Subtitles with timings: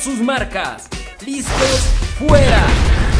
[0.00, 0.88] sus marcas.
[1.26, 1.80] Listos,
[2.18, 2.62] fuera.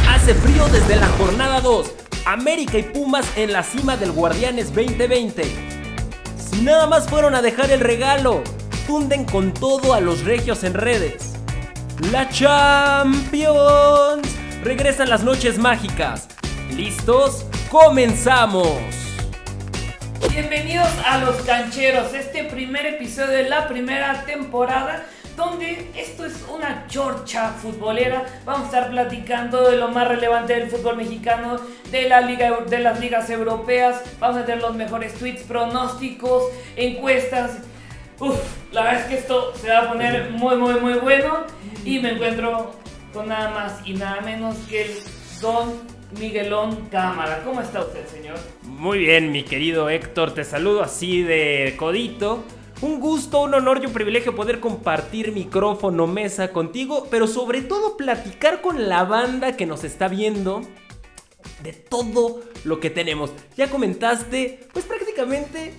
[0.09, 1.93] Hace frío desde la jornada 2.
[2.25, 5.45] América y Pumas en la cima del Guardianes 2020.
[6.38, 8.43] Si nada más fueron a dejar el regalo,
[8.87, 11.35] tunden con todo a los regios en redes.
[12.11, 14.26] La Champions.
[14.65, 16.28] Regresan las noches mágicas.
[16.74, 17.44] ¿Listos?
[17.70, 18.78] ¡Comenzamos!
[20.30, 25.04] Bienvenidos a Los Cancheros, este primer episodio de la primera temporada
[25.36, 28.24] donde esto es una chorcha futbolera.
[28.45, 31.59] Vamos a estar platicando de lo más relevante del fútbol mexicano,
[31.91, 34.02] de, la liga, de las ligas europeas.
[34.19, 36.45] Vamos a tener los mejores tweets, pronósticos,
[36.77, 37.58] encuestas.
[38.19, 38.38] Uf,
[38.72, 41.44] la verdad es que esto se va a poner muy, muy, muy bueno.
[41.84, 42.72] Y me encuentro
[43.12, 44.91] con nada más y nada menos que el
[45.41, 45.72] Don
[46.19, 47.42] Miguelón Cámara.
[47.44, 48.36] ¿Cómo está usted, señor?
[48.62, 52.44] Muy bien, mi querido Héctor, te saludo así de codito.
[52.83, 57.98] Un gusto, un honor y un privilegio poder compartir micrófono, mesa contigo, pero sobre todo
[57.98, 60.62] platicar con la banda que nos está viendo
[61.62, 63.33] de todo lo que tenemos.
[63.55, 65.75] Ya comentaste, pues prácticamente,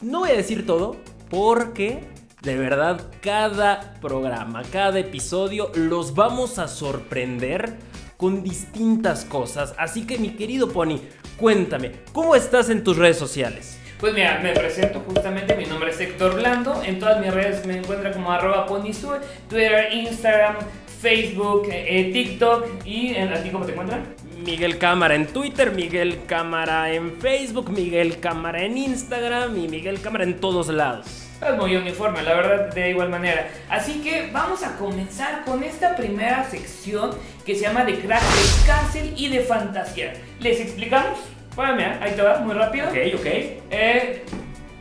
[0.00, 0.96] no voy a decir todo,
[1.28, 2.00] porque
[2.40, 7.76] de verdad cada programa, cada episodio los vamos a sorprender
[8.16, 9.74] con distintas cosas.
[9.76, 11.00] Así que mi querido Pony,
[11.38, 13.77] cuéntame, ¿cómo estás en tus redes sociales?
[14.00, 17.78] Pues mira, me presento justamente, mi nombre es Héctor Blando, en todas mis redes me
[17.78, 19.18] encuentran como arroba ponysue,
[19.48, 20.54] Twitter, Instagram,
[21.00, 24.14] Facebook, eh, TikTok y en ti cómo te encuentran?
[24.44, 30.22] Miguel Cámara en Twitter, Miguel Cámara en Facebook, Miguel Cámara en Instagram y Miguel Cámara
[30.22, 31.24] en todos lados.
[31.44, 33.50] Es muy uniforme, la verdad, de igual manera.
[33.68, 37.10] Así que vamos a comenzar con esta primera sección
[37.44, 40.14] que se llama de crack de cárcel y de fantasía.
[40.38, 41.18] ¿Les explicamos?
[41.58, 42.86] Bueno, mira, ahí te va, muy rápido.
[42.86, 43.26] Ok, ok.
[43.26, 44.24] Eh,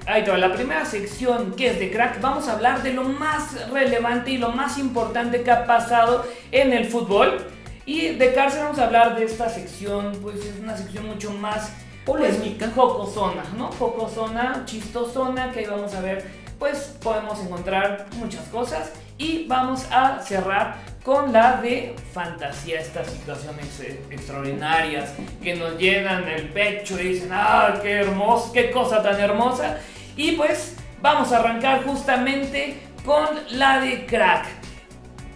[0.06, 3.04] ahí te va, la primera sección que es de crack, vamos a hablar de lo
[3.04, 7.48] más relevante y lo más importante que ha pasado en el fútbol.
[7.88, 11.72] Y de cárcel vamos a hablar de esta sección, pues es una sección mucho más
[12.06, 13.72] polémica, jocosona, ¿no?
[13.72, 16.26] Jocosona, chistosona, que ahí vamos a ver
[16.60, 23.80] pues podemos encontrar muchas cosas y vamos a cerrar con la de fantasía, estas situaciones
[23.80, 29.20] eh, extraordinarias que nos llenan el pecho y dicen, ah, qué hermoso, qué cosa tan
[29.20, 29.78] hermosa.
[30.16, 32.76] Y pues vamos a arrancar justamente
[33.06, 34.48] con la de crack.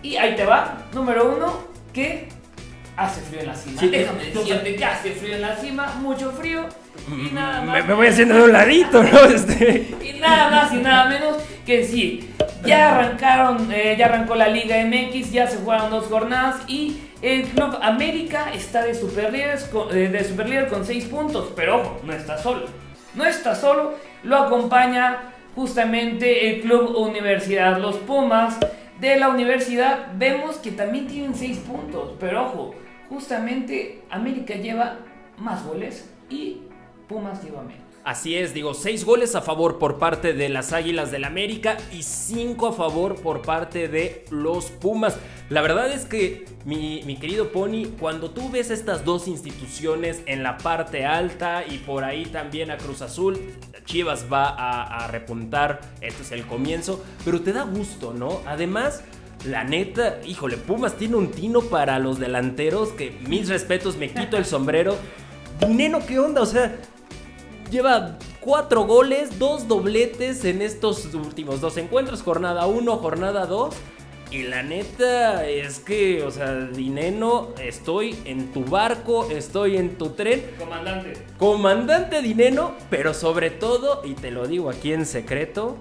[0.03, 2.27] Y ahí te va, número uno, que
[2.97, 3.81] hace frío en la cima.
[3.81, 6.67] Déjame decirte que hace frío en la cima, mucho frío
[7.07, 7.85] y nada más.
[7.85, 9.19] Me, voy haciendo de un ladito, ¿no?
[9.33, 9.95] Este...
[10.03, 12.30] Y nada más y nada menos que sí.
[12.65, 17.43] Ya arrancaron, eh, ya arrancó la Liga MX, ya se jugaron dos jornadas y el
[17.43, 19.59] Club América está de superlíder
[19.91, 21.53] eh, de super con 6 puntos.
[21.55, 22.65] Pero ojo, no está solo.
[23.15, 27.79] No está solo, lo acompaña justamente el Club Universidad.
[27.79, 28.57] Los Pumas
[28.99, 32.13] de la universidad vemos que también tienen 6 puntos.
[32.19, 32.75] Pero ojo,
[33.09, 34.97] justamente América lleva
[35.37, 36.61] más goles y
[37.07, 37.90] Pumas lleva menos.
[38.03, 42.01] Así es, digo, 6 goles a favor por parte de las Águilas del América y
[42.01, 45.17] 5 a favor por parte de los Pumas.
[45.49, 50.57] La verdad es que, mi, querido Pony, cuando tú ves estas dos instituciones en la
[50.57, 53.39] parte alta y por ahí también a Cruz Azul,
[53.85, 58.41] Chivas va a, a repuntar, este es el comienzo, pero te da gusto, ¿no?
[58.45, 59.03] Además...
[59.43, 64.37] La neta, híjole, Pumas tiene un tino para los delanteros que mis respetos, me quito
[64.37, 64.95] el sombrero.
[65.67, 66.41] Neno, ¿qué onda?
[66.41, 66.77] O sea,
[67.71, 73.73] lleva cuatro goles, dos dobletes en estos últimos dos encuentros, jornada 1, jornada 2.
[74.29, 80.11] Y la neta es que, o sea, Dineno, estoy en tu barco, estoy en tu
[80.11, 80.43] tren.
[80.57, 81.13] Comandante.
[81.37, 85.77] Comandante Dineno, pero sobre todo, y te lo digo aquí en secreto,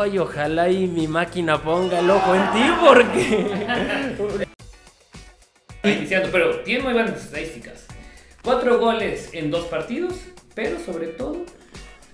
[0.00, 4.46] ¡ay, ojalá y mi máquina ponga el ojo en ti porque...
[5.84, 7.86] Iniciando, pero tiene muy buenas estadísticas.
[8.42, 10.14] Cuatro goles en dos partidos,
[10.58, 11.44] pero sobre todo,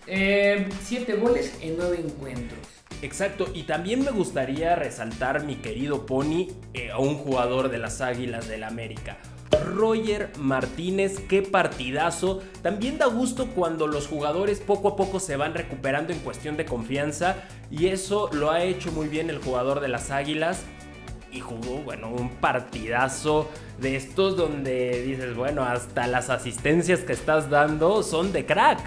[0.06, 2.60] eh, siete goles en nueve encuentros.
[3.00, 8.02] Exacto, y también me gustaría resaltar, mi querido Pony, eh, a un jugador de las
[8.02, 9.16] Águilas del América.
[9.74, 12.42] Roger Martínez, qué partidazo.
[12.60, 16.66] También da gusto cuando los jugadores poco a poco se van recuperando en cuestión de
[16.66, 17.36] confianza
[17.70, 20.64] y eso lo ha hecho muy bien el jugador de las Águilas
[21.34, 27.50] y jugó, bueno, un partidazo de estos donde dices, bueno, hasta las asistencias que estás
[27.50, 28.78] dando son de crack.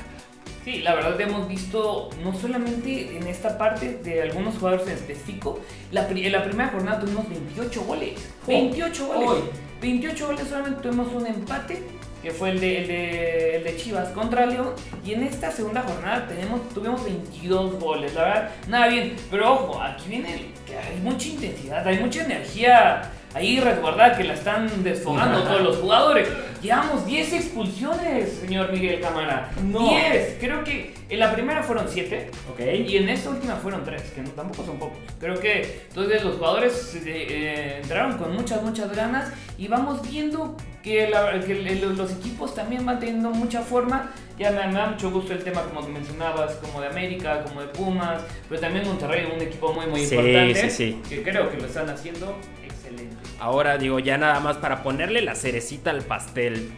[0.63, 5.59] Sí, la verdad hemos visto, no solamente en esta parte de algunos jugadores en específico,
[5.91, 8.29] la, en la primera jornada tuvimos 28 goles.
[8.47, 9.43] 28 goles.
[9.81, 11.83] 28 goles solamente tuvimos un empate
[12.21, 14.73] que fue el de, el de, el de Chivas contra León.
[15.05, 19.15] Y en esta segunda jornada tenemos, tuvimos 22 goles, la verdad, nada bien.
[19.29, 24.33] Pero ojo, aquí viene que hay mucha intensidad, hay mucha energía ahí resguardada que la
[24.33, 26.27] están desfogando todos los jugadores.
[26.61, 29.49] Llevamos 10 expulsiones, señor Miguel Cámara.
[29.63, 29.89] No.
[29.89, 30.37] 10.
[30.39, 32.31] Creo que en la primera fueron 7.
[32.51, 32.59] Ok.
[32.87, 34.97] Y en esta última fueron 3, que no, tampoco son pocos.
[35.19, 39.31] Creo que entonces los jugadores eh, eh, entraron con muchas, muchas ganas.
[39.57, 41.53] Y vamos viendo que, la- que
[41.95, 44.11] los equipos también van teniendo mucha forma.
[44.37, 47.67] Ya me, me da mucho gusto el tema, como mencionabas, como de América, como de
[47.67, 48.21] Pumas.
[48.47, 50.69] Pero también Monterrey, un equipo muy, muy Sí, importante.
[50.69, 51.01] sí, sí.
[51.09, 53.15] Que creo que lo están haciendo excelente.
[53.39, 56.71] Ahora digo, ya nada más para ponerle la cerecita al pastel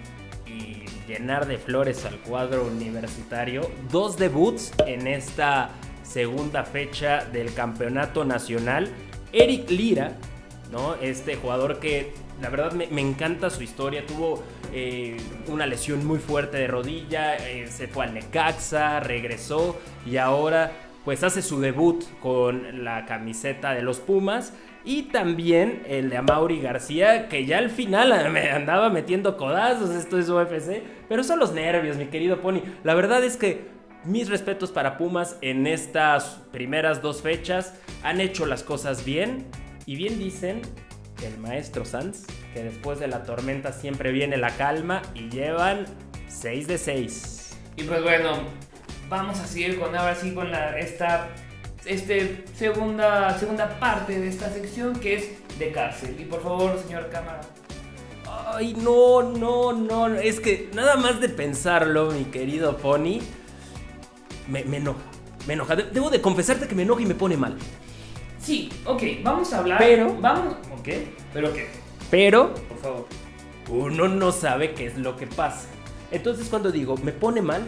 [0.47, 5.69] y llenar de flores al cuadro universitario, dos debuts en esta
[6.03, 8.89] segunda fecha del campeonato nacional.
[9.33, 10.13] Eric Lira,
[10.71, 10.95] ¿no?
[10.95, 14.41] Este jugador que la verdad me, me encanta su historia, tuvo
[14.73, 15.17] eh,
[15.47, 20.71] una lesión muy fuerte de rodilla, eh, se fue al Necaxa, regresó y ahora
[21.05, 24.53] pues hace su debut con la camiseta de los Pumas.
[24.85, 30.17] Y también el de Amaury García, que ya al final me andaba metiendo codazos, esto
[30.17, 32.61] es UFC, pero son los nervios, mi querido Pony.
[32.83, 33.67] La verdad es que
[34.05, 37.73] mis respetos para Pumas en estas primeras dos fechas,
[38.03, 39.47] han hecho las cosas bien,
[39.85, 40.61] y bien dicen
[41.27, 45.85] el maestro Sanz, que después de la tormenta siempre viene la calma, y llevan
[46.27, 47.57] 6 de 6.
[47.77, 48.31] Y pues bueno,
[49.09, 51.29] vamos a seguir con ahora sí con la, esta
[51.85, 56.15] este, segunda, segunda parte de esta sección que es de cárcel.
[56.19, 57.41] Y por favor, señor Cámara.
[58.53, 60.07] Ay, no, no, no.
[60.15, 63.19] Es que nada más de pensarlo, mi querido Pony,
[64.47, 64.99] me, me enoja.
[65.47, 65.75] Me enoja.
[65.75, 67.57] De- Debo de confesarte que me enoja y me pone mal.
[68.39, 69.79] Sí, ok, vamos a hablar.
[69.79, 70.55] Pero- Vamos.
[70.79, 70.87] Ok,
[71.33, 71.67] pero qué,
[72.09, 73.07] Pero por favor.
[73.69, 75.67] uno no sabe qué es lo que pasa.
[76.11, 77.61] Entonces cuando digo me pone mal,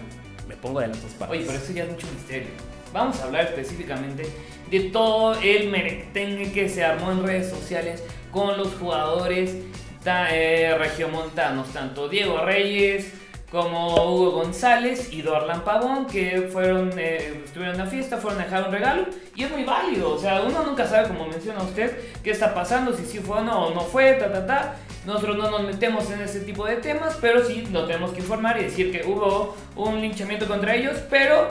[0.47, 1.37] me pongo de las dos partes.
[1.37, 2.47] Oye, pero eso ya es mucho misterio.
[2.93, 4.27] Vamos a hablar específicamente
[4.69, 9.55] de todo el meretengue que se armó en redes sociales con los jugadores
[10.03, 13.11] ta- eh, regiomontanos, tanto Diego Reyes
[13.51, 18.45] como Hugo González y Dorlan Pavón, que fueron, eh, estuvieron en la fiesta, fueron a
[18.45, 19.05] dejar un regalo,
[19.35, 22.93] y es muy válido, o sea, uno nunca sabe, como menciona usted, qué está pasando,
[22.93, 24.75] si sí fue o no, o no fue, ta, ta, ta.
[25.05, 28.59] Nosotros no nos metemos en ese tipo de temas, pero sí nos tenemos que informar
[28.59, 31.49] y decir que hubo un linchamiento contra ellos, pero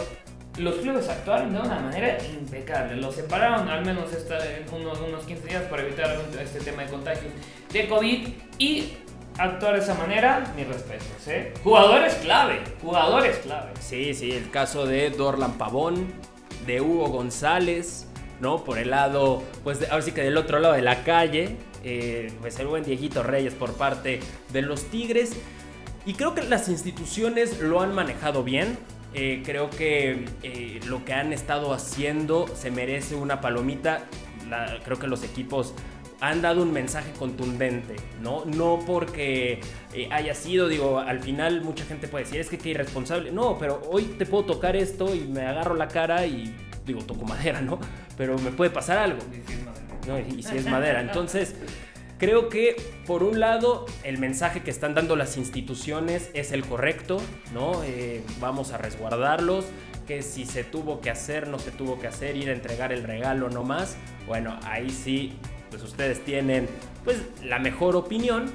[0.57, 2.97] los clubes actuaron de una manera impecable.
[2.97, 4.39] Los separaron al menos esta,
[4.73, 7.33] unos, unos 15 días para evitar este tema de contagios
[7.73, 8.93] de COVID y
[9.39, 11.29] actuar de esa manera, mis respetos.
[11.29, 11.55] ¿eh?
[11.63, 13.73] Jugadores clave, jugadores clave.
[13.81, 16.13] Sí, sí, el caso de Dorlan Pavón,
[16.67, 18.07] de Hugo González,
[18.41, 18.65] ¿no?
[18.65, 22.59] Por el lado, pues ahora sí que del otro lado de la calle, eh, pues
[22.59, 24.21] el buen Dieguito Reyes por parte
[24.53, 25.33] de los Tigres.
[26.07, 28.79] Y creo que las instituciones lo han manejado bien.
[29.13, 34.05] Eh, creo que eh, lo que han estado haciendo se merece una palomita.
[34.85, 35.75] Creo que los equipos
[36.21, 38.45] han dado un mensaje contundente, ¿no?
[38.45, 39.61] No porque
[39.95, 43.33] eh, haya sido, digo, al final mucha gente puede decir, es que qué irresponsable.
[43.33, 47.25] No, pero hoy te puedo tocar esto y me agarro la cara y, digo, toco
[47.25, 47.79] madera, ¿no?
[48.17, 49.21] Pero me puede pasar algo.
[50.07, 50.19] ¿no?
[50.19, 51.01] Y, y si es madera.
[51.01, 51.55] Entonces,
[52.19, 52.77] creo que
[53.07, 57.21] por un lado el mensaje que están dando las instituciones es el correcto,
[57.55, 57.83] ¿no?
[57.83, 59.65] Eh, vamos a resguardarlos,
[60.07, 63.05] que si se tuvo que hacer, no se tuvo que hacer, ir a entregar el
[63.05, 63.97] regalo nomás.
[64.27, 65.33] Bueno, ahí sí,
[65.71, 66.69] pues ustedes tienen
[67.05, 68.51] pues la mejor opinión.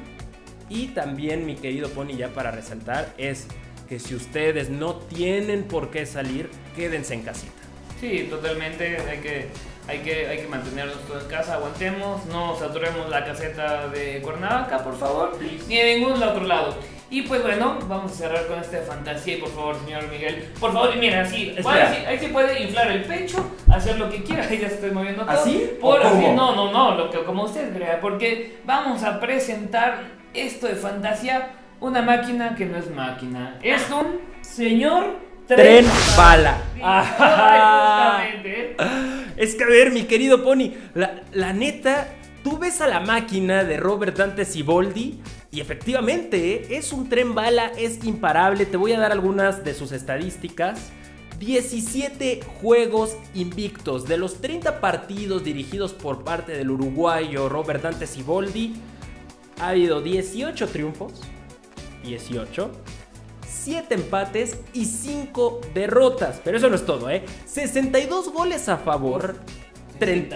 [0.69, 3.47] Y también, mi querido Pony, ya para resaltar, es
[3.87, 7.53] que si ustedes no tienen por qué salir, quédense en casita.
[7.99, 8.97] Sí, totalmente.
[8.97, 9.47] Hay que,
[9.87, 14.83] hay que, hay que mantenernos todos en casa, aguantemos, no saturemos la caseta de Cuernavaca,
[14.83, 16.75] por favor, ni de ningún otro lado.
[17.09, 20.73] Y pues bueno, vamos a cerrar con esta fantasía y por favor, señor Miguel, por
[20.73, 21.55] favor, mira, así,
[22.07, 25.31] ahí sí puede inflar el pecho, hacer lo que quiera, ahí ya estoy moviendo todo.
[25.31, 25.71] ¿Así?
[25.79, 29.99] Por ¿O así, no, no, no, lo que como usted crea, porque vamos a presentar
[30.33, 35.85] esto de fantasía, una máquina que no es máquina, es un señor Tren
[36.17, 36.57] bala.
[38.33, 38.75] Justamente.
[39.37, 42.07] Es que a ver, mi querido Pony, la, la neta,
[42.41, 45.19] tú ves a la máquina de Robert Dante Siboldi
[45.55, 48.65] y efectivamente es un tren bala, es imparable.
[48.65, 50.91] Te voy a dar algunas de sus estadísticas.
[51.39, 54.05] 17 juegos invictos.
[54.05, 58.75] De los 30 partidos dirigidos por parte del uruguayo Robert Dante Siboldi,
[59.61, 61.21] ha habido 18 triunfos.
[62.03, 62.71] 18.
[63.47, 66.41] 7 empates y 5 derrotas.
[66.43, 67.23] Pero eso no es todo, ¿eh?
[67.45, 69.37] 62 goles a favor.
[69.99, 70.35] 30.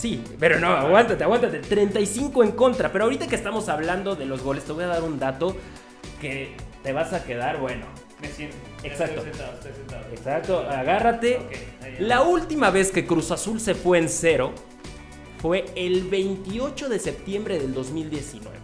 [0.00, 0.28] 32.
[0.30, 1.58] Sí, pero no, aguántate, aguántate.
[1.60, 2.90] 35 en contra.
[2.92, 5.56] Pero ahorita que estamos hablando de los goles, te voy a dar un dato
[6.20, 7.86] que te vas a quedar, bueno.
[8.20, 8.56] Me siento.
[8.82, 9.20] Exacto.
[9.20, 10.04] Estoy sentado, estoy sentado.
[10.10, 11.40] Exacto, agárrate.
[11.98, 14.52] La última vez que Cruz Azul se fue en cero
[15.40, 18.56] fue el 28 de septiembre del 2019.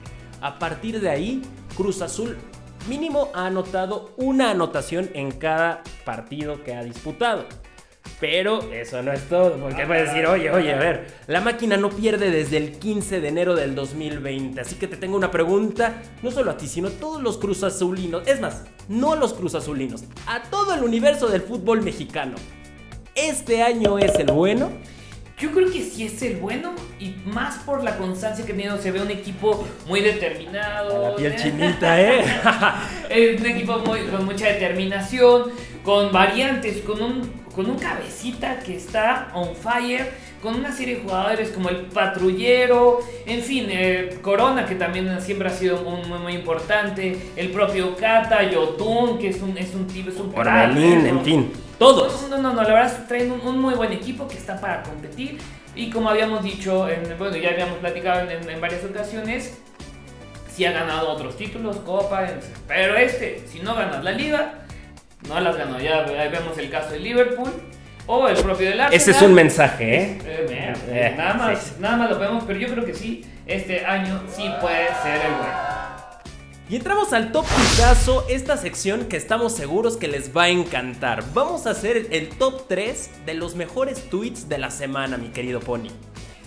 [0.42, 1.42] A partir de ahí,
[1.76, 2.36] Cruz Azul
[2.88, 7.46] mínimo ha anotado una anotación en cada partido que ha disputado.
[8.18, 11.76] Pero eso no es todo, porque Ah, puedes decir, oye, oye, a ver, la máquina
[11.76, 16.00] no pierde desde el 15 de enero del 2020, así que te tengo una pregunta,
[16.22, 19.34] no solo a ti, sino a todos los Cruz Azulinos, es más, no a los
[19.34, 22.36] Cruz Azulinos, a todo el universo del fútbol mexicano.
[23.14, 24.70] ¿Este año es el bueno?
[25.38, 28.78] Yo creo que sí es el bueno y más por la constancia que tiene.
[28.78, 31.10] Se ve un equipo muy determinado.
[31.10, 32.24] La piel chinita, ¿eh?
[33.10, 35.50] Es un equipo muy- con mucha determinación,
[35.84, 41.02] con variantes, con un, con un cabecita que está on fire, con una serie de
[41.02, 46.18] jugadores como el patrullero, en fin, eh, Corona que también siempre ha sido un- muy,
[46.18, 50.76] muy importante, el propio Cata, Yotun que es un, es un tipo, es un crack,
[50.76, 51.08] ¿eh?
[51.08, 52.28] en fin, todos.
[52.28, 55.38] No, no, no, la verdad traen un, un muy buen equipo que está para competir.
[55.74, 59.58] Y como habíamos dicho, en- bueno, ya habíamos platicado en, en- varias ocasiones,
[60.52, 62.26] sí ha ganado otros títulos, Copa,
[62.68, 64.65] pero este, si no ganas la liga,
[65.28, 65.78] no las ganó.
[65.80, 67.50] Ya ahí vemos el caso de Liverpool
[68.06, 68.94] o el propio del Arsenal.
[69.00, 70.18] Ese es un mensaje, ¿eh?
[70.24, 71.72] Eh, mira, Eh, nada, más, sí.
[71.80, 75.32] nada más lo vemos, pero yo creo que sí, este año sí puede ser el
[75.38, 75.76] bueno.
[76.68, 81.22] Y entramos al top Picasso, esta sección que estamos seguros que les va a encantar.
[81.32, 85.60] Vamos a hacer el top 3 de los mejores tweets de la semana, mi querido
[85.60, 85.90] Pony.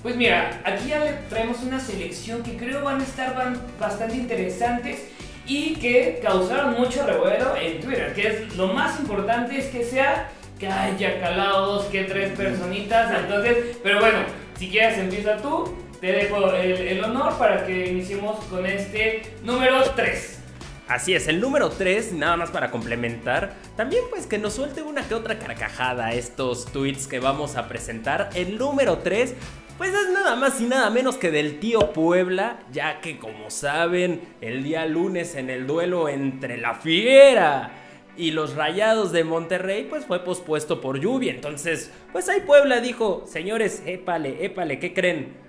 [0.03, 3.33] Pues mira, aquí ya le traemos una selección que creo van a estar
[3.79, 5.05] bastante interesantes
[5.49, 8.13] y que causaron mucho revuelo en Twitter.
[8.13, 10.29] Que es lo más importante es que sea
[10.59, 13.11] que haya calado dos que tres personitas.
[13.19, 14.19] Entonces, pero bueno,
[14.57, 15.75] si quieres empieza tú.
[15.99, 20.39] Te dejo el, el honor para que iniciemos con este número 3.
[20.87, 25.07] Así es, el número 3, nada más para complementar, también pues que nos suelte una
[25.07, 28.29] que otra carcajada estos tweets que vamos a presentar.
[28.33, 29.35] El número 3,
[29.79, 34.19] pues es nada más y nada menos que del tío Puebla, ya que como saben,
[34.41, 37.71] el día lunes en el duelo entre la Fiera
[38.17, 41.31] y los Rayados de Monterrey, pues fue pospuesto por lluvia.
[41.31, 45.48] Entonces, pues ahí Puebla dijo, señores, épale, épale, ¿qué creen?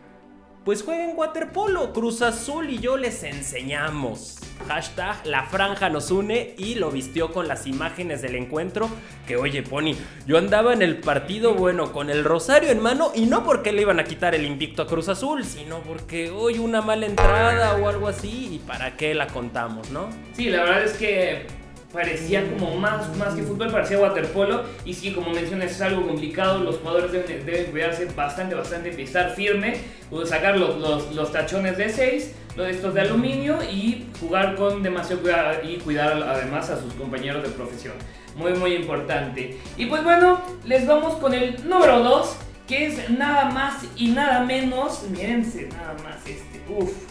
[0.64, 4.36] Pues jueguen waterpolo, Cruz Azul y yo les enseñamos.
[4.68, 8.90] Hashtag la franja nos une y lo vistió con las imágenes del encuentro.
[9.26, 9.94] Que oye, Pony,
[10.26, 13.80] yo andaba en el partido, bueno, con el rosario en mano y no porque le
[13.80, 17.88] iban a quitar el invicto a Cruz Azul, sino porque hoy una mala entrada o
[17.88, 20.10] algo así y para qué la contamos, ¿no?
[20.34, 21.46] Sí, la verdad es que
[21.92, 24.64] parecía como más, más que fútbol, parecía waterpolo.
[24.84, 26.58] Y sí, como mencionas, es algo complicado.
[26.58, 29.76] Los jugadores deben, deben cuidarse bastante, bastante, pisar firme,
[30.24, 34.82] sacar los, los, los tachones de 6, los de estos de aluminio y jugar con
[34.82, 37.94] demasiado cuidado y cuidar además a sus compañeros de profesión.
[38.36, 39.58] Muy, muy importante.
[39.76, 42.36] Y pues bueno, les vamos con el número 2,
[42.68, 45.02] que es nada más y nada menos.
[45.10, 46.60] Mírense, nada más este.
[46.68, 47.09] Uff.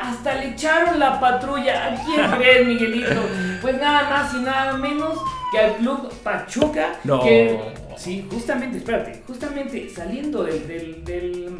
[0.00, 1.86] Hasta le echaron la patrulla.
[1.92, 3.20] ¿A quién crees, Miguelito?
[3.60, 5.18] Pues nada más y nada menos
[5.52, 6.94] que al club Pachuca.
[7.04, 7.22] No.
[7.22, 7.60] Que,
[7.96, 11.58] sí, justamente, espérate, justamente saliendo del, del, del,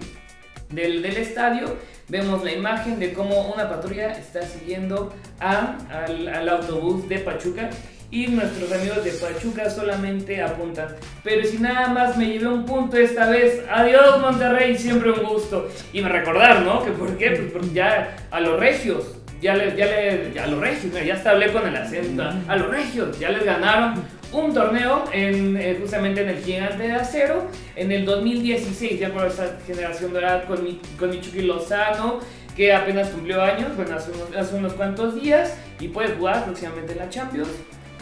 [0.70, 1.76] del- del estadio,
[2.08, 7.68] vemos la imagen de cómo una patrulla está siguiendo a- al, al autobús de Pachuca.
[8.12, 10.96] Y nuestros amigos de Pachuca solamente apuntan.
[11.22, 13.62] Pero si nada más me llevé un punto esta vez.
[13.70, 15.68] Adiós Monterrey, siempre un gusto.
[15.92, 16.84] Y me recordar, ¿no?
[16.84, 20.46] Que por qué, pues porque ya a los regios, ya les, ya le, ya a
[20.48, 22.24] los regios, ya con el acento.
[22.48, 24.02] A los regios, ya les ganaron
[24.32, 29.58] un torneo eh, justamente en el Gigante de Acero en el 2016, ya por esa
[29.66, 32.20] generación dorada con, mi, con Michuki Lozano,
[32.56, 36.92] que apenas cumplió años, bueno, hace unos, hace unos cuantos días, y puede jugar próximamente
[36.92, 37.48] en la Champions.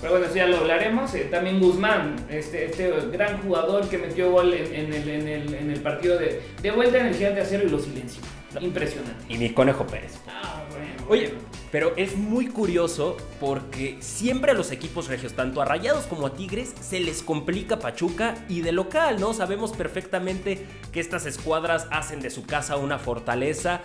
[0.01, 1.13] Pero bueno, eso ya lo hablaremos.
[1.15, 5.55] Eh, también Guzmán, este, este gran jugador que metió gol en, en el, en, el,
[5.55, 8.23] en el partido de, de vuelta en el Gigante de Acero y lo silenció.
[8.61, 9.25] Impresionante.
[9.29, 10.19] Y mi conejo Pérez.
[10.27, 11.35] Ah, bueno, Oye,
[11.71, 16.35] pero es muy curioso porque siempre a los equipos regios, tanto a Rayados como a
[16.35, 19.35] Tigres, se les complica Pachuca y de local, ¿no?
[19.35, 23.83] Sabemos perfectamente que estas escuadras hacen de su casa una fortaleza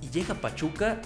[0.00, 1.00] y llega Pachuca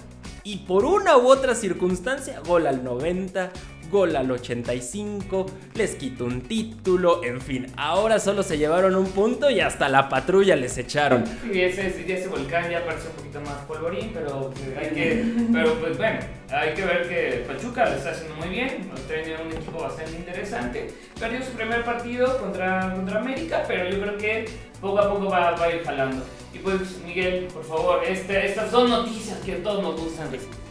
[0.45, 3.51] y por una u otra circunstancia, gol al 90,
[3.95, 5.47] gol al 85,
[5.77, 10.09] les quito un título, en fin, ahora solo se llevaron un punto y hasta la
[10.09, 11.25] patrulla les echaron.
[11.25, 15.97] Sí, ese, ese, volcán ya parece un poquito más polvorín, pero hay que, pero pues
[15.97, 16.19] bueno,
[16.51, 20.91] hay que ver que Pachuca lo está haciendo muy bien, tiene un equipo bastante interesante,
[21.21, 24.45] perdió su primer partido contra, contra América, pero yo creo que
[24.85, 26.25] poco a poco va, va a ir jalando.
[26.53, 30.29] Y pues, Miguel, por favor, este, estas dos noticias que a todos nos gustan.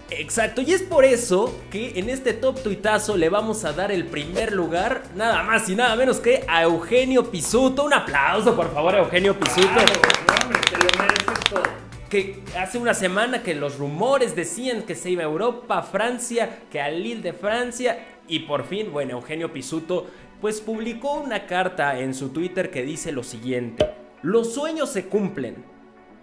[0.09, 4.05] Exacto, y es por eso que en este top tuitazo le vamos a dar el
[4.05, 7.83] primer lugar, nada más y nada menos que a Eugenio Pisuto.
[7.83, 9.67] Un aplauso, por favor, a Eugenio Pisuto.
[9.73, 11.63] Claro, hombre, te lo mereces todo.
[12.09, 16.79] Que hace una semana que los rumores decían que se iba a Europa, Francia, que
[16.79, 20.05] al Lille de Francia, y por fin, bueno, Eugenio Pisuto
[20.39, 23.89] pues publicó una carta en su Twitter que dice lo siguiente:
[24.23, 25.65] Los sueños se cumplen.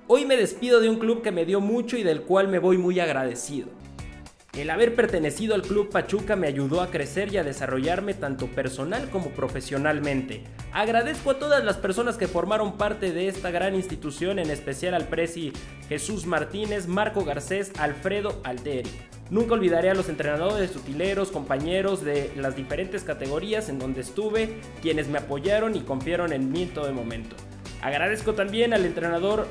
[0.07, 2.78] Hoy me despido de un club que me dio mucho y del cual me voy
[2.78, 3.69] muy agradecido.
[4.57, 9.11] El haber pertenecido al Club Pachuca me ayudó a crecer y a desarrollarme tanto personal
[9.11, 10.45] como profesionalmente.
[10.73, 15.07] Agradezco a todas las personas que formaron parte de esta gran institución, en especial al
[15.07, 15.52] presi
[15.90, 18.88] Jesús Martínez, Marco Garcés, Alfredo Alteri.
[19.28, 25.09] Nunca olvidaré a los entrenadores, utileros, compañeros de las diferentes categorías en donde estuve, quienes
[25.09, 27.37] me apoyaron y confiaron en mí en todo momento.
[27.83, 29.47] Agradezco también al entrenador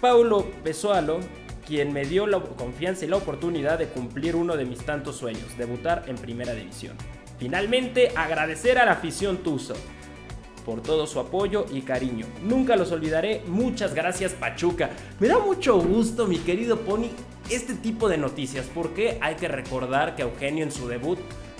[0.00, 1.20] Paulo Pesualo,
[1.66, 5.56] quien me dio la confianza y la oportunidad de cumplir uno de mis tantos sueños,
[5.56, 6.96] debutar en primera división.
[7.38, 9.74] Finalmente, agradecer a la afición Tuzo
[10.64, 12.26] por todo su apoyo y cariño.
[12.42, 13.42] Nunca los olvidaré.
[13.46, 14.90] Muchas gracias Pachuca.
[15.18, 17.08] Me da mucho gusto, mi querido Pony,
[17.48, 21.18] este tipo de noticias, porque hay que recordar que Eugenio en su debut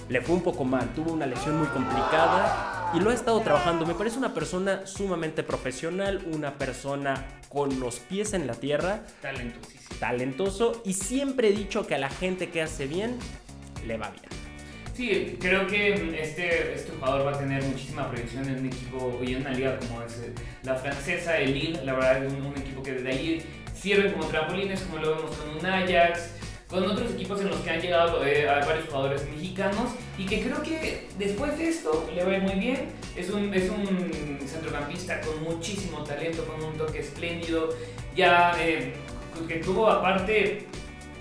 [0.08, 3.86] le fue un poco mal, tuvo una lesión muy complicada y lo ha estado trabajando.
[3.86, 9.96] Me parece una persona sumamente profesional, una persona con los pies en la tierra, Talentosísimo.
[10.00, 13.18] talentoso y siempre he dicho que a la gente que hace bien
[13.86, 14.24] le va bien.
[14.94, 19.34] Sí, creo que este, este jugador va a tener muchísima proyección en un equipo y
[19.34, 22.58] en una liga como es eh, la francesa, el Lille, la verdad es un, un
[22.58, 23.42] equipo que desde ahí
[23.80, 26.32] sirve como trampolines, como lo vemos con un Ajax,
[26.68, 30.42] con otros equipos en los que han llegado eh, a varios jugadores mexicanos y que
[30.42, 32.88] creo que después de esto le va a ir muy bien.
[33.16, 37.70] Es un, es un centrocampista con muchísimo talento, con un toque espléndido,
[38.14, 38.92] ya eh,
[39.48, 40.66] que tuvo aparte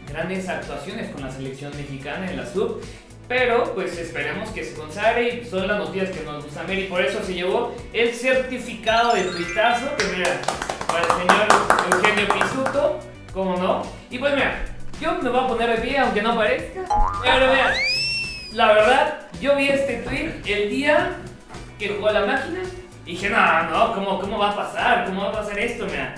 [0.10, 2.82] grandes actuaciones con la selección mexicana en la sub.
[3.30, 6.84] Pero pues esperemos que se consagre y son las noticias que nos gustan ver y
[6.86, 10.42] por eso se llevó el certificado de tuitazo que mira,
[10.88, 13.00] para el señor Eugenio Pisuto,
[13.34, 13.84] como no.
[14.10, 16.82] Y pues mira, yo me voy a poner de pie aunque no parezca,
[17.24, 17.74] pero mira,
[18.54, 21.16] la verdad, yo vi este tweet el día
[21.78, 22.60] que jugó la máquina
[23.06, 25.06] y dije, no, no, ¿cómo, cómo va a pasar?
[25.06, 25.86] ¿Cómo va a pasar esto?
[25.86, 26.16] Mira.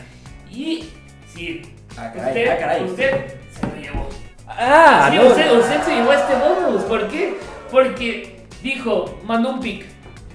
[0.49, 0.89] Y
[1.33, 1.61] sí,
[1.97, 2.83] Ah, caray, usted, ah, caray.
[2.85, 4.09] usted se lo llevó.
[4.47, 5.23] Ah, Sí, no.
[5.27, 6.83] usted, usted se llevó este bonus.
[6.83, 7.37] ¿Por qué?
[7.69, 9.85] Porque dijo, mandó un pick.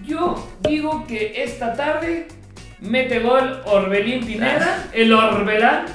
[0.04, 2.28] Yo digo que esta tarde
[2.80, 5.86] mete gol Orbelín Pineda, el Orbelán.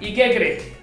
[0.00, 0.75] ¿Y qué cree?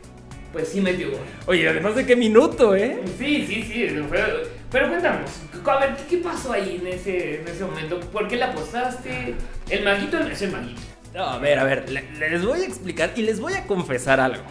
[0.53, 1.19] Pues sí metió gol.
[1.47, 3.01] Oye, además de qué minuto, ¿eh?
[3.17, 3.87] Sí, sí, sí.
[4.07, 5.29] fue- Pero cuéntanos,
[5.65, 7.99] a ver, ¿qué, qué pasó ahí en ese, en ese momento?
[7.99, 9.33] ¿Por qué le apostaste?
[9.69, 10.79] El maguito es el maguito.
[11.13, 14.19] No, a ver, a ver, le- les voy a explicar y les voy a confesar
[14.19, 14.43] algo.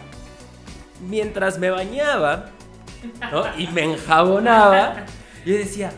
[1.09, 2.49] Mientras me bañaba
[3.31, 3.45] ¿no?
[3.57, 5.05] y me enjabonaba,
[5.45, 5.91] yo decía,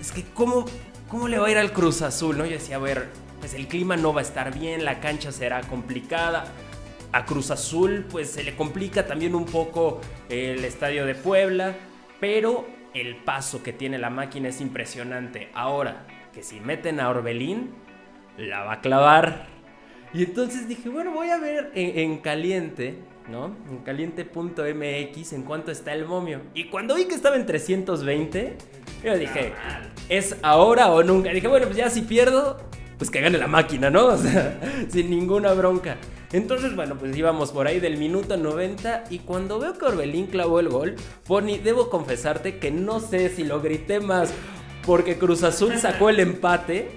[0.00, 0.64] es que ¿cómo,
[1.08, 2.38] ¿cómo le va a ir al Cruz Azul?
[2.38, 2.44] ¿no?
[2.44, 3.08] Yo decía, a ver,
[3.40, 6.44] pues el clima no va a estar bien, la cancha será complicada.
[7.12, 11.74] A Cruz Azul pues se le complica también un poco el estadio de Puebla,
[12.20, 15.50] pero el paso que tiene la máquina es impresionante.
[15.54, 17.70] Ahora, que si meten a Orbelín,
[18.36, 19.46] la va a clavar.
[20.14, 22.98] Y entonces dije, bueno, voy a ver en, en caliente,
[23.28, 23.56] ¿no?
[23.70, 26.42] En caliente.mx en cuánto está el momio.
[26.54, 28.56] Y cuando vi que estaba en 320,
[29.04, 29.52] yo dije,
[30.08, 31.30] ¿es ahora o nunca?
[31.30, 32.58] Dije, bueno, pues ya si pierdo,
[33.02, 34.06] pues que gane la máquina, ¿no?
[34.12, 35.96] O sea, sin ninguna bronca.
[36.30, 40.60] Entonces, bueno, pues íbamos por ahí del minuto 90 y cuando veo que Orbelín clavó
[40.60, 40.94] el gol,
[41.26, 44.32] Pony, debo confesarte que no sé si lo grité más
[44.86, 46.92] porque Cruz Azul sacó el empate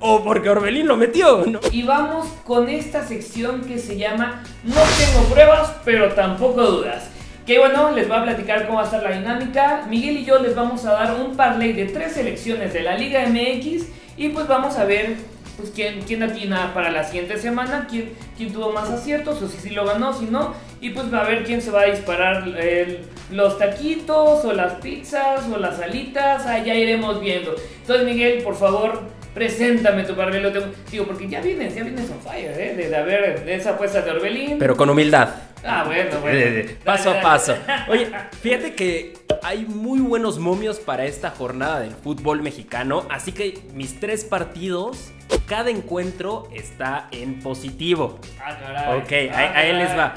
[0.00, 1.42] o porque Orbelín lo metió.
[1.72, 7.08] Y vamos con esta sección que se llama No tengo pruebas, pero tampoco dudas.
[7.46, 9.86] Que bueno, les voy a platicar cómo va a estar la dinámica.
[9.88, 13.26] Miguel y yo les vamos a dar un parlay de tres selecciones de la Liga
[13.26, 13.86] MX
[14.18, 15.16] y pues vamos a ver
[15.58, 19.58] pues quién, quién atina para la siguiente semana, quién, quién tuvo más aciertos o si
[19.58, 20.54] sí lo ganó, si no.
[20.80, 23.00] Y pues a ver quién se va a disparar el-
[23.32, 27.54] los taquitos o las pizzas o las alitas, allá iremos viendo.
[27.80, 30.66] Entonces Miguel, por favor, Preséntame tu parlay, lo tengo.
[30.90, 32.74] Digo, porque ya vienes, ya vienes on fire, ¿eh?
[32.74, 34.58] De, de haber de esa apuesta de Orbelín.
[34.58, 35.28] Pero con humildad.
[35.64, 36.68] Ah, bueno, bueno.
[36.82, 37.54] Paso a paso.
[37.88, 38.08] Oye,
[38.42, 39.12] fíjate que
[39.42, 45.10] hay muy buenos momios para esta jornada del fútbol mexicano, así que mis tres partidos,
[45.46, 48.18] cada encuentro está en positivo.
[48.40, 48.98] Ah, caray.
[49.00, 49.98] Ok, Ah, ahí les caray.
[49.98, 50.14] va.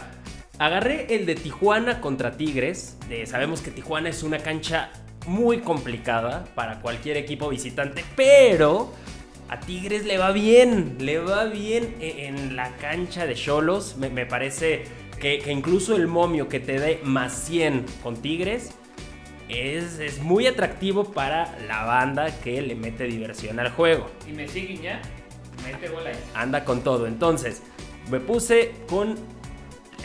[0.60, 2.98] Agarré el de Tijuana contra Tigres.
[3.26, 4.92] Sabemos que Tijuana es una cancha
[5.26, 8.94] muy complicada para cualquier equipo visitante, pero
[9.50, 13.98] a Tigres le va bien, le va bien e-, en la cancha de Cholos.
[13.98, 14.84] Me, parece
[15.20, 18.72] que, que, incluso el momio que te dé más 100 con Tigres
[19.54, 24.08] es, muy atractivo para la banda que le mete diversión al juego.
[24.28, 25.02] Y me siguen ya,
[25.64, 26.16] mete bola ahí.
[26.34, 27.08] Anda con todo.
[27.08, 27.62] Entonces,
[28.10, 29.16] me puse con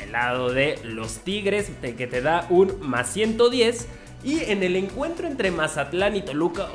[0.03, 3.89] el lado de los Tigres, que te da un más 110.
[4.25, 6.69] Y en el encuentro entre Mazatlán y Toluca,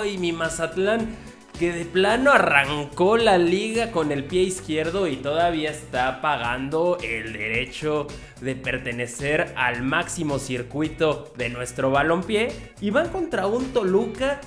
[0.00, 1.14] ¡ay, mi Mazatlán!
[1.58, 7.32] Que de plano arrancó la liga con el pie izquierdo y todavía está pagando el
[7.32, 8.06] derecho
[8.40, 12.48] de pertenecer al máximo circuito de nuestro balompié
[12.80, 14.40] y van contra un Toluca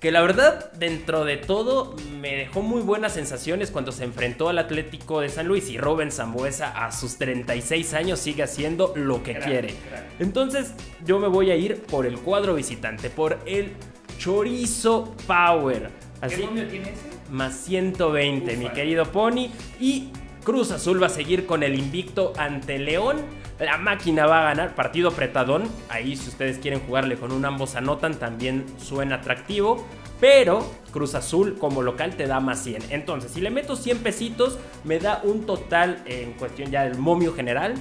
[0.00, 4.58] que la verdad dentro de todo me dejó muy buenas sensaciones cuando se enfrentó al
[4.58, 9.38] Atlético de San Luis y Robin Zambuesa a sus 36 años sigue haciendo lo que
[9.38, 9.74] quiere.
[10.18, 10.74] Entonces
[11.04, 13.72] yo me voy a ir por el cuadro visitante, por el
[14.18, 16.03] Chorizo Power.
[16.28, 17.02] ¿Qué número tiene ese?
[17.30, 19.50] Más 120, mi querido Pony.
[19.80, 20.10] Y
[20.44, 23.16] Cruz Azul va a seguir con el invicto ante León.
[23.58, 25.68] La máquina va a ganar partido apretadón.
[25.88, 29.86] Ahí si ustedes quieren jugarle con un ambos anotan también suena atractivo.
[30.20, 32.84] Pero Cruz Azul como local te da más 100.
[32.90, 37.32] Entonces si le meto 100 pesitos me da un total en cuestión ya del momio
[37.34, 37.74] general.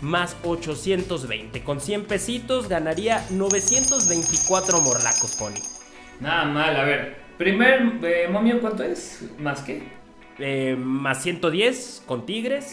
[0.00, 1.62] Más 820.
[1.62, 5.62] Con 100 pesitos ganaría 924 morlacos, Pony.
[6.20, 7.21] Nada mal, a ver.
[7.42, 9.24] Primer eh, momio, ¿cuánto es?
[9.36, 9.82] ¿Más qué?
[10.38, 12.72] Eh, más 110 con Tigres.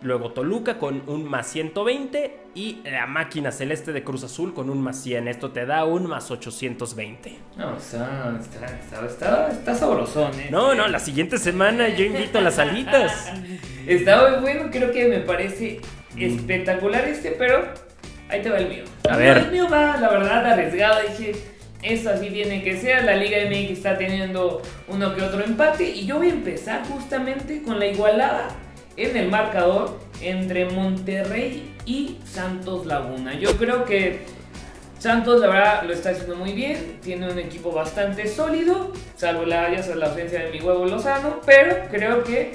[0.00, 4.80] Luego Toluca con un más 120 y la máquina celeste de Cruz Azul con un
[4.80, 5.26] más 100.
[5.26, 7.36] Esto te da un más 820.
[7.56, 10.50] No, está, está, está, está sabrosón, ¿eh?
[10.52, 13.32] No, no, la siguiente semana yo invito a las alitas.
[13.88, 15.80] está muy bueno, creo que me parece
[16.16, 17.64] espectacular este, pero
[18.28, 18.84] ahí te va el mío.
[19.10, 19.38] A ver.
[19.38, 21.00] El mío va, la verdad, arriesgado.
[21.08, 23.04] Dije, eso así tiene que ser.
[23.04, 25.90] La Liga MX está teniendo uno que otro empate.
[25.90, 28.48] Y yo voy a empezar justamente con la igualada
[28.96, 33.34] en el marcador entre Monterrey y Santos Laguna.
[33.34, 34.20] Yo creo que
[34.98, 36.98] Santos, la verdad, lo está haciendo muy bien.
[37.02, 41.40] Tiene un equipo bastante sólido, salvo la, la ausencia de mi huevo Lozano.
[41.44, 42.54] Pero creo que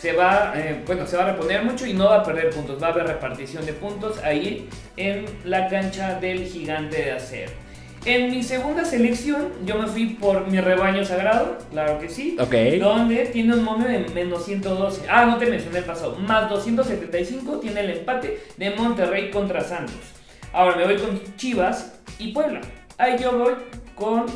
[0.00, 2.82] se va, eh, bueno, se va a reponer mucho y no va a perder puntos.
[2.82, 7.61] Va a haber repartición de puntos ahí en la cancha del gigante de acero.
[8.04, 12.36] En mi segunda selección, yo me fui por mi rebaño sagrado, claro que sí.
[12.40, 12.52] Ok.
[12.80, 15.02] Donde tiene un momio de menos 112.
[15.08, 16.16] Ah, no te mencioné el pasado.
[16.16, 19.94] Más 275 tiene el empate de Monterrey contra Santos.
[20.52, 22.60] Ahora me voy con Chivas y Puebla.
[22.98, 23.54] Ahí yo voy
[23.94, 24.26] con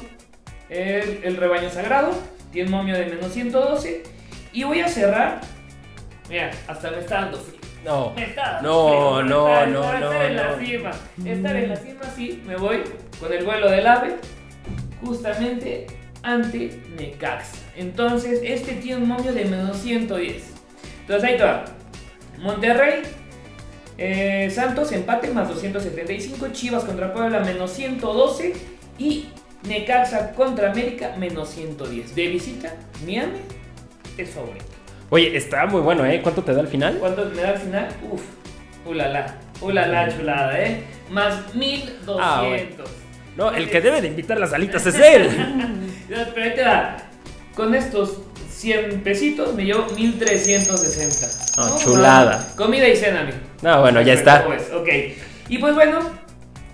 [0.69, 2.13] el, rebaño sagrado.
[2.53, 4.05] Tiene un momio de menos 112.
[4.53, 5.41] Y voy a cerrar.
[6.29, 7.61] Mira, hasta me está dando frío.
[7.85, 8.13] No.
[8.15, 10.91] Me está no, no, no, no, Estar en la cima.
[11.25, 12.83] Estar en la cima, sí, me voy
[13.21, 14.17] con el vuelo del ave
[15.05, 15.87] justamente
[16.23, 17.59] ante Necaxa.
[17.77, 20.43] Entonces, este tiene un momio de menos 110.
[21.01, 21.65] Entonces, ahí va.
[22.39, 23.03] Monterrey,
[23.99, 26.49] eh, Santos, empate más 275.
[26.53, 28.55] Chivas contra Puebla, menos 112.
[28.99, 29.29] Y
[29.69, 32.15] Necaxa contra América, menos 110.
[32.15, 32.75] De visita,
[33.05, 33.39] Miami
[34.19, 34.65] es favorito.
[35.11, 36.21] Oye, está muy bueno, ¿eh?
[36.23, 36.97] ¿Cuánto te da al final?
[36.99, 37.89] ¿Cuánto me da al final?
[38.11, 38.23] Uf,
[38.85, 40.83] ulala, ulala chulada, ¿eh?
[41.11, 42.19] Más 1200.
[42.21, 42.43] Ah,
[43.37, 45.29] no, el que debe de invitar las alitas es él.
[46.09, 46.97] Pero ahí te da.
[47.55, 48.19] Con estos
[48.51, 51.63] 100 pesitos me llevo 1360.
[51.63, 52.53] Oh, chulada.
[52.57, 53.39] Comida y cena, amigo.
[53.63, 54.45] No, bueno, ya está.
[54.45, 54.89] Pues, ok.
[55.49, 56.01] Y pues bueno,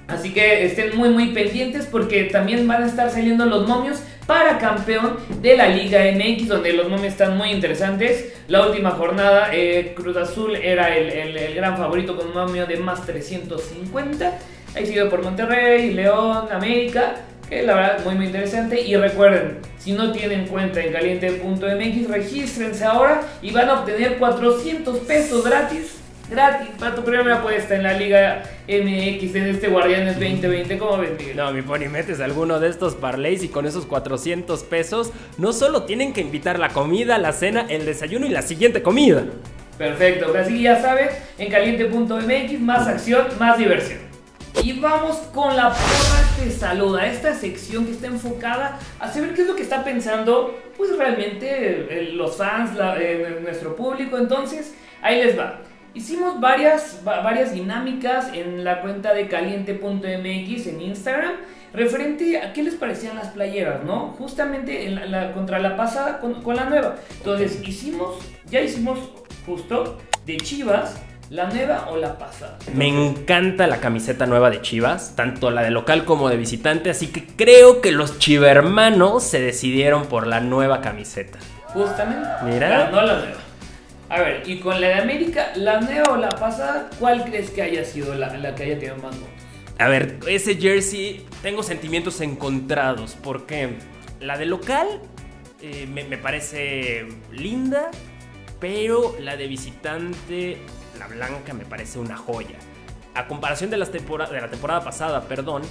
[0.07, 4.59] así que estén muy, muy pendientes porque también van a estar saliendo los momios para
[4.59, 8.33] campeón de la Liga MX, donde los momios están muy interesantes.
[8.46, 12.77] La última jornada, eh, Cruz Azul era el, el gran favorito con un momio de
[12.77, 14.38] más 350.
[14.74, 17.16] Ahí sido por Monterrey, León, América,
[17.48, 18.80] que la verdad muy muy interesante.
[18.80, 24.98] Y recuerden, si no tienen cuenta en caliente.mx, regístrense ahora y van a obtener 400
[25.00, 25.98] pesos gratis.
[26.30, 30.78] Gratis para tu primera apuesta en la Liga MX en este Guardianes 2020.
[30.78, 31.37] ¿Cómo ven, Miguel?
[31.37, 35.82] No, mi pony, metes alguno de estos parlays y con esos 400 pesos no solo
[35.82, 39.24] tienen que invitar la comida, la cena, el desayuno y la siguiente comida.
[39.76, 43.98] Perfecto, así ya sabes, en caliente.mx, más acción, más diversión.
[44.60, 49.42] Y vamos con la porra te saluda, esta sección que está enfocada a saber qué
[49.42, 52.72] es lo que está pensando, pues realmente eh, los fans,
[53.42, 54.18] nuestro público.
[54.18, 55.60] Entonces, ahí les va.
[55.94, 61.32] Hicimos varias, varias dinámicas en la cuenta de caliente.mx en Instagram
[61.74, 64.14] referente a qué les parecían las playeras, ¿no?
[64.18, 64.94] Justamente
[65.34, 66.96] contra la pasada con, con la nueva.
[67.18, 68.98] Entonces, hicimos, ya hicimos
[69.44, 71.00] justo de Chivas
[71.32, 72.58] ¿La nueva o la pasada?
[72.74, 77.06] Me encanta la camiseta nueva de Chivas, tanto la de local como de visitante, así
[77.06, 81.38] que creo que los chivermanos se decidieron por la nueva camiseta.
[81.68, 82.28] Justamente.
[82.44, 82.68] Mira.
[82.68, 83.38] Ganó la nueva.
[84.10, 86.90] A ver, y con la de América, ¿la nueva o la pasada?
[87.00, 89.30] ¿Cuál crees que haya sido la, la que haya tenido más votos?
[89.78, 93.78] A ver, ese jersey tengo sentimientos encontrados, porque
[94.20, 94.86] la de local
[95.62, 97.90] eh, me, me parece linda,
[98.60, 100.58] pero la de visitante,
[101.08, 102.56] la blanca, me parece una joya.
[103.14, 105.62] A comparación de, las tempora- de la temporada pasada, perdón,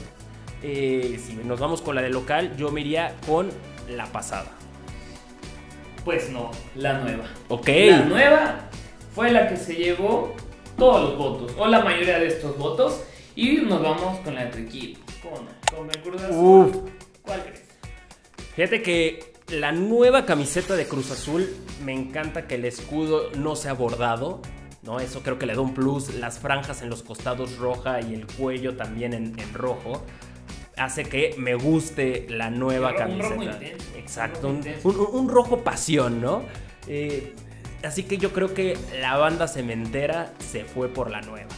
[0.63, 3.49] eh, si nos vamos con la de local, yo me iría con
[3.89, 4.51] la pasada.
[6.05, 7.25] Pues no, la nueva.
[7.47, 7.67] Ok.
[7.67, 8.55] La nueva
[9.13, 10.33] fue la que se llevó
[10.77, 13.01] todos los votos, o la mayoría de estos votos,
[13.35, 14.99] y nos vamos con la de tu equipo.
[15.75, 16.35] Con el Cruz Azul.
[16.35, 16.75] Uf.
[17.21, 17.61] ¿Cuál crees?
[18.55, 21.49] Fíjate que la nueva camiseta de Cruz Azul
[21.85, 24.41] me encanta que el escudo no sea bordado.
[24.83, 24.99] ¿No?
[24.99, 26.13] Eso creo que le da un plus.
[26.15, 30.03] Las franjas en los costados roja y el cuello también en, en rojo.
[30.77, 33.63] Hace que me guste la nueva Un rojo camiseta.
[33.65, 36.43] intenso, Exacto, un un, rojo un- pasión, ¿no?
[36.87, 37.35] Eh,
[37.83, 41.49] así que yo creo que la banda cementera se fue por la nueva.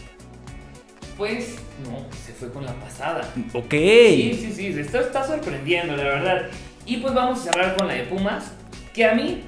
[1.18, 1.56] Pues
[1.86, 3.32] no, se fue con la pasada.
[3.54, 3.70] Ok.
[3.72, 6.48] Sí, sí, sí, esto está sorprendiendo, la verdad.
[6.86, 8.52] Y pues vamos a cerrar con la de Pumas,
[8.94, 9.44] que a mí,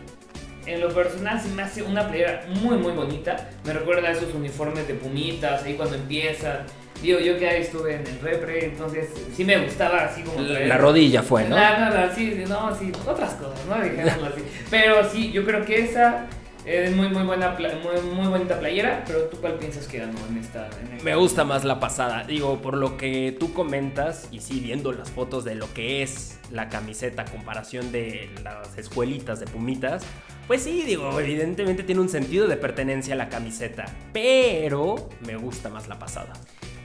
[0.66, 3.50] en lo personal, se me hace una playera muy, muy bonita.
[3.66, 6.60] Me recuerda a esos uniformes de Pumitas, ahí cuando empiezan.
[7.02, 10.42] Digo, yo que ahí estuve en el repre, entonces sí me gustaba así como...
[10.42, 11.56] La, la rodilla fue, ¿no?
[11.56, 13.76] La- la- sí, no, sí, otras cosas, ¿no?
[14.28, 14.44] Así.
[14.72, 16.26] Pero sí, yo creo que esa
[16.66, 20.70] es muy, muy buena, muy, muy playera, pero tú cuál piensas que en esta...
[21.04, 22.24] Me gusta más la pasada.
[22.24, 26.40] Digo, por lo que tú comentas, y sí, viendo las fotos de lo que es
[26.52, 30.04] la camiseta comparación de las escuelitas de Pumitas,
[30.48, 33.86] pues sí, digo, evidentemente tiene un sentido de pertenencia a la camiseta.
[34.12, 36.34] Pero me gusta más la pasada.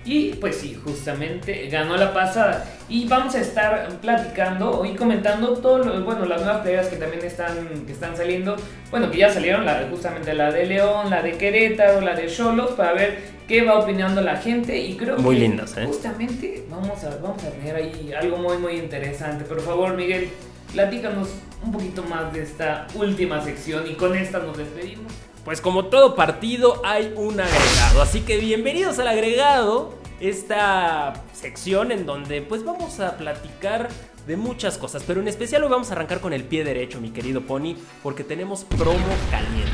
[0.04, 2.64] Y pues sí, justamente ganó la pasada.
[2.88, 7.24] Y vamos a estar platicando y comentando todo lo- bueno, las nuevas playeras que también
[7.24, 8.56] están, que están saliendo.
[8.90, 12.70] Bueno, que ya salieron, la, justamente la de León, la de Querétaro, la de Cholos,
[12.70, 14.78] para ver qué va opinando la gente.
[14.78, 15.84] Y creo Muy que lindas, ¿eh?
[15.86, 19.44] justamente vamos a, vamos a tener ahí algo muy, muy interesante.
[19.44, 20.30] Por favor, Miguel,
[20.72, 21.28] platícanos
[21.62, 25.12] un poquito más de esta última sección y con esta nos despedimos.
[25.44, 32.04] Pues como todo partido hay un agregado, así que bienvenidos al agregado, esta sección en
[32.04, 33.88] donde pues vamos a platicar
[34.26, 37.10] de muchas cosas, pero en especial hoy vamos a arrancar con el pie derecho, mi
[37.10, 38.98] querido Pony, porque tenemos promo
[39.30, 39.72] caliente.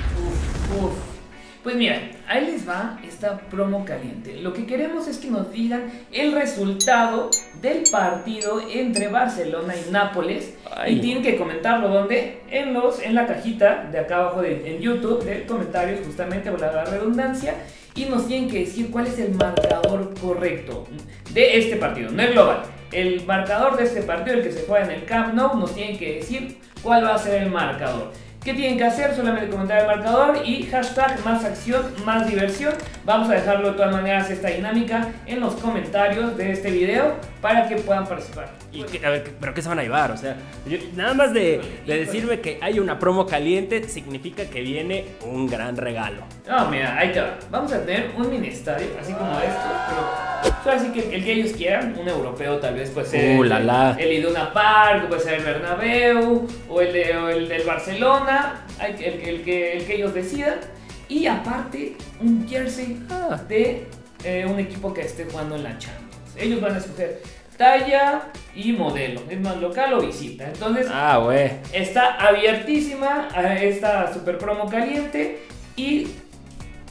[0.79, 1.16] Uf, uf.
[1.67, 4.37] Pues mira, ahí les va esta promo caliente.
[4.37, 7.29] Lo que queremos es que nos digan el resultado
[7.61, 10.55] del partido entre Barcelona y Nápoles.
[10.71, 10.95] Ay.
[10.95, 14.81] Y tienen que comentarlo donde en los en la cajita de acá abajo de, en
[14.81, 17.57] YouTube de comentarios justamente por la redundancia
[17.97, 20.87] y nos tienen que decir cuál es el marcador correcto
[21.33, 22.63] de este partido, no el global.
[22.93, 25.99] El marcador de este partido, el que se juega en el Camp Nou, nos tienen
[25.99, 28.13] que decir cuál va a ser el marcador.
[28.47, 29.13] ¿Qué tienen que hacer?
[29.13, 32.75] Solamente comentar el marcador y hashtag más acción, más diversión.
[33.05, 37.67] Vamos a dejarlo de todas maneras esta dinámica en los comentarios de este video para
[37.69, 38.49] que puedan participar.
[38.73, 40.13] Y a ver, ¿pero qué se van a llevar?
[40.13, 44.61] O sea, yo- nada más de, de decirme que hay una promo caliente significa que
[44.61, 46.23] viene un gran regalo.
[46.49, 47.35] No, mira, ahí te va.
[47.51, 51.53] Vamos a tener un mini estadio, así como esto, pero así que el que ellos
[51.53, 53.97] quieran, un europeo tal vez puede ser Uh, la, la.
[53.99, 58.36] el Iduna Park, puede ser el Bernabéu o el, de- o el del Barcelona,
[58.85, 60.55] el, que- el que, el que ellos decidan.
[61.09, 63.41] Y aparte, un jersey Ah.
[63.49, 63.87] de
[64.25, 66.37] eh, un equipo que esté jugando en la Champions.
[66.37, 67.23] Ellos van a escoger
[67.57, 68.23] talla
[68.55, 70.47] y modelo, es más local o visita.
[70.49, 71.19] Entonces, Ah.
[71.73, 75.39] Está abiertísima a esta super promo caliente
[75.77, 76.09] y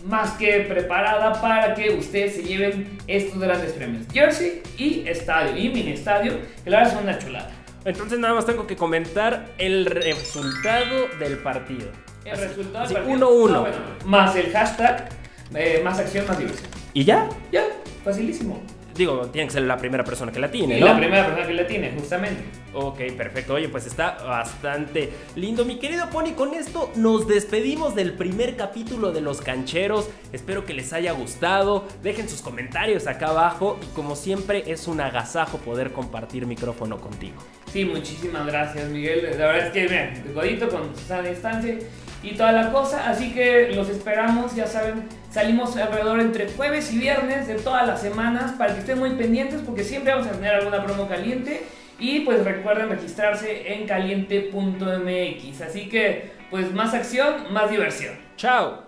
[0.05, 4.05] más que preparada para que ustedes se lleven estos grandes premios.
[4.13, 7.49] Jersey y estadio y mini estadio, que la verdad son una chulada.
[7.85, 11.89] Entonces nada más tengo que comentar el resultado del partido.
[12.23, 13.55] El Así- resultado del partido- 1-1.
[13.55, 15.09] Ah, bueno, más el hashtag,
[15.53, 16.67] eh, más acción, más diversión.
[16.93, 17.29] ¿Y ya?
[17.51, 17.63] Ya,
[18.03, 18.61] facilísimo.
[18.95, 20.85] Digo, tiene que ser la primera persona que la tiene, ¿no?
[20.85, 22.41] la primera persona que la tiene, justamente.
[22.73, 23.53] Ok, perfecto.
[23.55, 25.65] Oye, pues está bastante lindo.
[25.65, 30.09] Mi querido Pony, con esto nos despedimos del primer capítulo de Los Cancheros.
[30.31, 31.83] Espero que les haya gustado.
[32.03, 33.77] Dejen sus comentarios acá abajo.
[33.83, 37.35] Y como siempre, es un agasajo poder compartir micrófono contigo.
[37.75, 39.21] Sí, muchísimas gracias, Miguel.
[39.37, 41.77] La verdad es que, mira, de codito con sana distancia
[42.23, 43.09] y toda la cosa.
[43.09, 47.99] Así que los esperamos, ya saben, salimos alrededor entre jueves y viernes de todas las
[47.99, 51.63] semanas para que estén muy pendientes porque siempre vamos a tener alguna promo caliente.
[51.99, 55.59] Y pues recuerden registrarse en caliente.mx.
[55.59, 58.15] Así que, pues más acción, más diversión.
[58.37, 58.84] ¡Chao!